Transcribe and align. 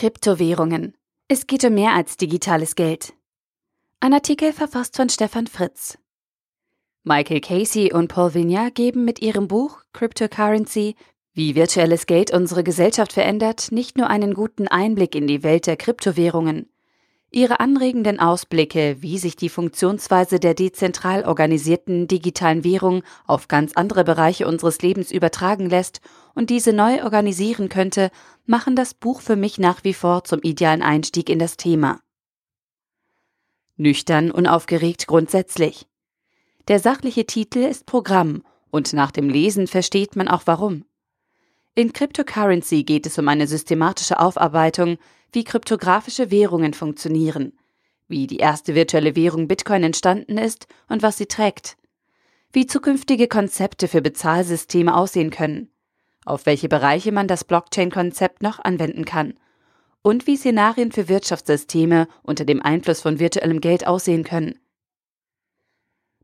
Kryptowährungen. 0.00 0.94
Es 1.28 1.46
geht 1.46 1.62
um 1.62 1.74
mehr 1.74 1.92
als 1.92 2.16
digitales 2.16 2.74
Geld. 2.74 3.12
Ein 4.00 4.14
Artikel 4.14 4.54
verfasst 4.54 4.96
von 4.96 5.10
Stefan 5.10 5.46
Fritz. 5.46 5.98
Michael 7.02 7.42
Casey 7.42 7.92
und 7.92 8.08
Paul 8.08 8.32
Vigna 8.32 8.70
geben 8.70 9.04
mit 9.04 9.20
ihrem 9.20 9.46
Buch 9.46 9.82
Cryptocurrency, 9.92 10.94
wie 11.34 11.54
virtuelles 11.54 12.06
Geld 12.06 12.32
unsere 12.32 12.64
Gesellschaft 12.64 13.12
verändert, 13.12 13.72
nicht 13.72 13.98
nur 13.98 14.06
einen 14.06 14.32
guten 14.32 14.68
Einblick 14.68 15.14
in 15.14 15.26
die 15.26 15.42
Welt 15.42 15.66
der 15.66 15.76
Kryptowährungen. 15.76 16.72
Ihre 17.32 17.60
anregenden 17.60 18.18
Ausblicke, 18.18 18.96
wie 19.00 19.16
sich 19.16 19.36
die 19.36 19.50
Funktionsweise 19.50 20.40
der 20.40 20.54
dezentral 20.54 21.24
organisierten 21.24 22.08
digitalen 22.08 22.64
Währung 22.64 23.04
auf 23.24 23.46
ganz 23.46 23.74
andere 23.74 24.02
Bereiche 24.02 24.48
unseres 24.48 24.82
Lebens 24.82 25.12
übertragen 25.12 25.70
lässt 25.70 26.00
und 26.34 26.50
diese 26.50 26.72
neu 26.72 27.04
organisieren 27.04 27.68
könnte, 27.68 28.10
machen 28.46 28.74
das 28.74 28.94
Buch 28.94 29.20
für 29.20 29.36
mich 29.36 29.58
nach 29.58 29.84
wie 29.84 29.94
vor 29.94 30.24
zum 30.24 30.40
idealen 30.42 30.82
Einstieg 30.82 31.30
in 31.30 31.38
das 31.38 31.56
Thema. 31.56 32.00
Nüchtern, 33.76 34.32
unaufgeregt 34.32 35.06
grundsätzlich. 35.06 35.86
Der 36.66 36.80
sachliche 36.80 37.26
Titel 37.26 37.60
ist 37.60 37.86
Programm 37.86 38.42
und 38.72 38.92
nach 38.92 39.12
dem 39.12 39.28
Lesen 39.28 39.68
versteht 39.68 40.16
man 40.16 40.26
auch 40.26 40.42
warum. 40.46 40.84
In 41.76 41.92
Cryptocurrency 41.92 42.82
geht 42.82 43.06
es 43.06 43.16
um 43.18 43.28
eine 43.28 43.46
systematische 43.46 44.18
Aufarbeitung, 44.18 44.98
wie 45.32 45.44
kryptografische 45.44 46.30
Währungen 46.30 46.74
funktionieren, 46.74 47.52
wie 48.08 48.26
die 48.26 48.38
erste 48.38 48.74
virtuelle 48.74 49.16
Währung 49.16 49.48
Bitcoin 49.48 49.82
entstanden 49.82 50.38
ist 50.38 50.66
und 50.88 51.02
was 51.02 51.16
sie 51.18 51.26
trägt, 51.26 51.76
wie 52.52 52.66
zukünftige 52.66 53.28
Konzepte 53.28 53.88
für 53.88 54.02
Bezahlsysteme 54.02 54.96
aussehen 54.96 55.30
können, 55.30 55.70
auf 56.24 56.46
welche 56.46 56.68
Bereiche 56.68 57.12
man 57.12 57.28
das 57.28 57.44
Blockchain-Konzept 57.44 58.42
noch 58.42 58.58
anwenden 58.58 59.04
kann 59.04 59.34
und 60.02 60.26
wie 60.26 60.36
Szenarien 60.36 60.92
für 60.92 61.08
Wirtschaftssysteme 61.08 62.08
unter 62.22 62.44
dem 62.44 62.62
Einfluss 62.62 63.00
von 63.00 63.18
virtuellem 63.18 63.60
Geld 63.60 63.86
aussehen 63.86 64.24
können. 64.24 64.58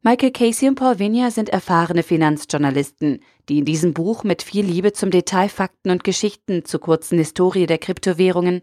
Michael 0.02 0.30
Casey 0.30 0.68
und 0.68 0.76
Paul 0.76 1.00
Vigna 1.00 1.32
sind 1.32 1.48
erfahrene 1.48 2.04
Finanzjournalisten, 2.04 3.20
die 3.48 3.58
in 3.58 3.64
diesem 3.64 3.92
Buch 3.92 4.22
mit 4.22 4.42
viel 4.42 4.64
Liebe 4.64 4.92
zum 4.92 5.10
Detail 5.10 5.48
Fakten 5.48 5.90
und 5.90 6.04
Geschichten 6.04 6.64
zur 6.64 6.80
kurzen 6.80 7.18
Historie 7.18 7.66
der 7.66 7.78
Kryptowährungen, 7.78 8.60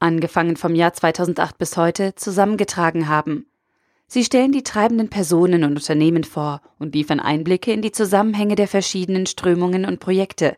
angefangen 0.00 0.56
vom 0.56 0.74
Jahr 0.74 0.92
2008 0.92 1.56
bis 1.58 1.76
heute, 1.76 2.14
zusammengetragen 2.16 3.08
haben. 3.08 3.46
Sie 4.06 4.24
stellen 4.24 4.50
die 4.50 4.64
treibenden 4.64 5.08
Personen 5.08 5.62
und 5.62 5.76
Unternehmen 5.76 6.24
vor 6.24 6.62
und 6.80 6.94
liefern 6.94 7.20
Einblicke 7.20 7.72
in 7.72 7.80
die 7.80 7.92
Zusammenhänge 7.92 8.56
der 8.56 8.66
verschiedenen 8.66 9.26
Strömungen 9.26 9.84
und 9.84 10.00
Projekte. 10.00 10.56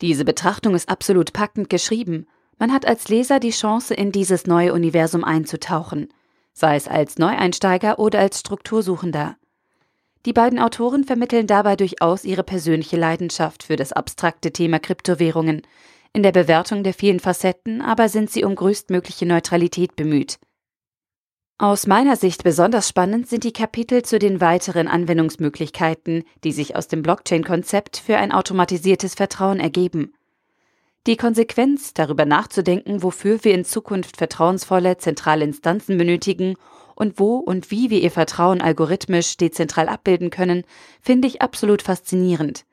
Diese 0.00 0.24
Betrachtung 0.24 0.74
ist 0.74 0.88
absolut 0.88 1.34
packend 1.34 1.68
geschrieben. 1.68 2.26
Man 2.58 2.72
hat 2.72 2.86
als 2.86 3.08
Leser 3.08 3.38
die 3.38 3.50
Chance, 3.50 3.92
in 3.92 4.12
dieses 4.12 4.46
neue 4.46 4.72
Universum 4.72 5.24
einzutauchen, 5.24 6.08
sei 6.54 6.76
es 6.76 6.88
als 6.88 7.18
Neueinsteiger 7.18 7.98
oder 7.98 8.20
als 8.20 8.40
Struktursuchender. 8.40 9.36
Die 10.26 10.32
beiden 10.32 10.58
Autoren 10.58 11.04
vermitteln 11.04 11.46
dabei 11.46 11.76
durchaus 11.76 12.24
ihre 12.24 12.42
persönliche 12.42 12.96
Leidenschaft 12.96 13.62
für 13.62 13.76
das 13.76 13.92
abstrakte 13.92 14.52
Thema 14.52 14.78
Kryptowährungen, 14.78 15.62
in 16.12 16.22
der 16.22 16.32
Bewertung 16.32 16.82
der 16.82 16.94
vielen 16.94 17.20
Facetten 17.20 17.80
aber 17.80 18.08
sind 18.08 18.30
sie 18.30 18.44
um 18.44 18.54
größtmögliche 18.54 19.26
Neutralität 19.26 19.96
bemüht. 19.96 20.38
Aus 21.58 21.86
meiner 21.86 22.16
Sicht 22.16 22.42
besonders 22.42 22.88
spannend 22.88 23.28
sind 23.28 23.44
die 23.44 23.52
Kapitel 23.52 24.02
zu 24.02 24.18
den 24.18 24.40
weiteren 24.40 24.88
Anwendungsmöglichkeiten, 24.88 26.24
die 26.42 26.52
sich 26.52 26.74
aus 26.74 26.88
dem 26.88 27.02
Blockchain-Konzept 27.02 27.98
für 27.98 28.16
ein 28.16 28.32
automatisiertes 28.32 29.14
Vertrauen 29.14 29.60
ergeben. 29.60 30.14
Die 31.06 31.16
Konsequenz, 31.16 31.94
darüber 31.94 32.24
nachzudenken, 32.24 33.02
wofür 33.02 33.44
wir 33.44 33.54
in 33.54 33.64
Zukunft 33.64 34.16
vertrauensvolle 34.16 34.96
zentrale 34.96 35.44
Instanzen 35.44 35.98
benötigen 35.98 36.56
und 36.94 37.18
wo 37.18 37.36
und 37.36 37.70
wie 37.70 37.90
wir 37.90 38.00
ihr 38.00 38.10
Vertrauen 38.10 38.60
algorithmisch 38.60 39.36
dezentral 39.36 39.88
abbilden 39.88 40.30
können, 40.30 40.64
finde 41.00 41.28
ich 41.28 41.40
absolut 41.40 41.82
faszinierend. 41.82 42.64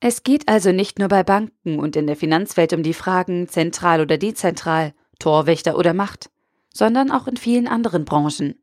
Es 0.00 0.22
geht 0.22 0.48
also 0.48 0.72
nicht 0.72 0.98
nur 0.98 1.08
bei 1.08 1.22
Banken 1.22 1.78
und 1.78 1.96
in 1.96 2.06
der 2.06 2.16
Finanzwelt 2.16 2.72
um 2.72 2.82
die 2.82 2.94
Fragen 2.94 3.48
zentral 3.48 4.00
oder 4.00 4.18
dezentral, 4.18 4.92
Torwächter 5.18 5.78
oder 5.78 5.94
Macht, 5.94 6.30
sondern 6.72 7.10
auch 7.10 7.26
in 7.26 7.36
vielen 7.36 7.66
anderen 7.66 8.04
Branchen. 8.04 8.60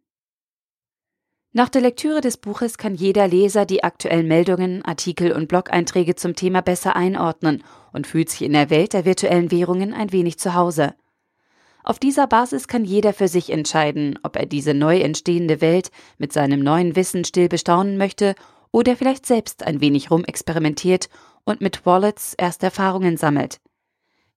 Nach 1.55 1.69
der 1.69 1.81
Lektüre 1.81 2.21
des 2.21 2.37
Buches 2.37 2.77
kann 2.77 2.95
jeder 2.95 3.27
Leser 3.27 3.65
die 3.65 3.83
aktuellen 3.83 4.27
Meldungen, 4.27 4.83
Artikel 4.83 5.31
und 5.31 5.47
Blog-Einträge 5.47 6.15
zum 6.15 6.35
Thema 6.35 6.61
besser 6.61 6.95
einordnen 6.95 7.63
und 7.91 8.07
fühlt 8.07 8.29
sich 8.29 8.41
in 8.41 8.53
der 8.53 8.71
Welt 8.71 8.93
der 8.93 9.05
virtuellen 9.05 9.51
Währungen 9.51 9.93
ein 9.93 10.11
wenig 10.11 10.39
zu 10.39 10.55
Hause. 10.55 10.95
Auf 11.83 11.99
dieser 11.99 12.27
Basis 12.27 12.67
kann 12.67 12.85
jeder 12.85 13.13
für 13.13 13.27
sich 13.27 13.51
entscheiden, 13.51 14.17
ob 14.23 14.35
er 14.35 14.45
diese 14.45 14.73
neu 14.73 14.99
entstehende 14.99 15.61
Welt 15.61 15.91
mit 16.17 16.31
seinem 16.31 16.61
neuen 16.61 16.95
Wissen 16.95 17.25
still 17.25 17.49
bestaunen 17.49 17.97
möchte 17.97 18.35
oder 18.73 18.97
vielleicht 18.97 19.25
selbst 19.25 19.63
ein 19.63 19.79
wenig 19.79 20.11
rumexperimentiert 20.11 21.07
und 21.45 21.61
mit 21.61 21.85
Wallets 21.85 22.33
erste 22.33 22.65
Erfahrungen 22.65 23.15
sammelt. 23.15 23.61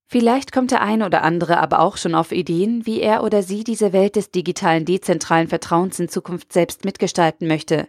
Vielleicht 0.06 0.52
kommt 0.52 0.70
der 0.70 0.82
eine 0.82 1.06
oder 1.06 1.22
andere 1.22 1.58
aber 1.58 1.80
auch 1.80 1.97
schon 1.97 2.14
auf 2.14 2.30
Ideen, 2.30 2.86
wie 2.86 3.00
er 3.00 3.24
oder 3.24 3.42
sie 3.42 3.64
diese 3.64 3.92
Welt 3.92 4.14
des 4.14 4.30
digitalen 4.30 4.84
dezentralen 4.84 5.48
Vertrauens 5.48 5.98
in 5.98 6.08
Zukunft 6.08 6.52
selbst 6.52 6.84
mitgestalten 6.84 7.48
möchte. 7.48 7.88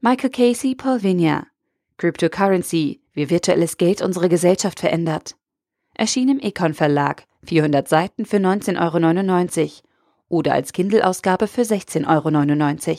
Michael 0.00 0.30
Casey, 0.30 0.74
Paul 0.74 1.02
Vigna 1.02 1.46
Cryptocurrency, 1.96 3.02
wie 3.12 3.30
virtuelles 3.30 3.76
Geld 3.76 4.02
unsere 4.02 4.28
Gesellschaft 4.28 4.80
verändert. 4.80 5.36
Erschien 5.94 6.30
im 6.30 6.40
Econ 6.40 6.72
Verlag, 6.74 7.24
400 7.44 7.86
Seiten 7.86 8.24
für 8.24 8.38
19,99 8.38 9.60
Euro 9.60 9.72
oder 10.28 10.54
als 10.54 10.72
Kindle-Ausgabe 10.72 11.46
für 11.46 11.62
16,99 11.62 12.88
Euro. 12.88 12.98